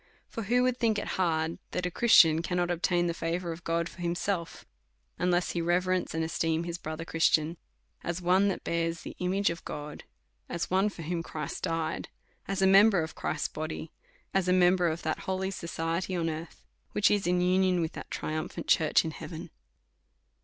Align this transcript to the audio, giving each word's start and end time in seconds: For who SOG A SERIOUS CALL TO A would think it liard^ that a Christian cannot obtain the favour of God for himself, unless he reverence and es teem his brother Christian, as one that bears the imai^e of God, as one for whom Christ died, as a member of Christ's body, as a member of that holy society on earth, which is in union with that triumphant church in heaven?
For 0.27 0.41
who 0.41 0.45
SOG 0.45 0.49
A 0.49 0.49
SERIOUS 0.49 0.49
CALL 0.49 0.55
TO 0.55 0.59
A 0.59 0.63
would 0.63 0.77
think 0.79 0.97
it 0.97 1.07
liard^ 1.09 1.57
that 1.69 1.85
a 1.85 1.91
Christian 1.91 2.41
cannot 2.41 2.71
obtain 2.71 3.05
the 3.05 3.13
favour 3.13 3.51
of 3.51 3.63
God 3.63 3.87
for 3.87 4.01
himself, 4.01 4.65
unless 5.19 5.51
he 5.51 5.61
reverence 5.61 6.15
and 6.15 6.23
es 6.23 6.39
teem 6.39 6.63
his 6.63 6.79
brother 6.79 7.05
Christian, 7.05 7.55
as 8.03 8.19
one 8.19 8.47
that 8.47 8.63
bears 8.63 9.01
the 9.01 9.15
imai^e 9.21 9.51
of 9.51 9.63
God, 9.63 10.03
as 10.49 10.71
one 10.71 10.89
for 10.89 11.03
whom 11.03 11.21
Christ 11.21 11.61
died, 11.61 12.09
as 12.47 12.63
a 12.63 12.65
member 12.65 13.03
of 13.03 13.13
Christ's 13.13 13.49
body, 13.49 13.91
as 14.33 14.47
a 14.47 14.53
member 14.53 14.87
of 14.87 15.03
that 15.03 15.19
holy 15.19 15.51
society 15.51 16.15
on 16.15 16.31
earth, 16.31 16.65
which 16.93 17.11
is 17.11 17.27
in 17.27 17.39
union 17.39 17.79
with 17.79 17.91
that 17.91 18.09
triumphant 18.09 18.65
church 18.65 19.05
in 19.05 19.11
heaven? 19.11 19.51